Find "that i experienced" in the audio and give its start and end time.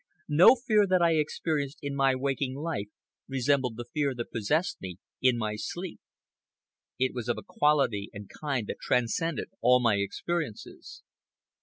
0.87-1.77